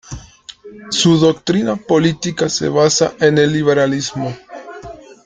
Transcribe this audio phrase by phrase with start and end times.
[0.89, 4.35] Su doctrina política se basa en el liberalismo.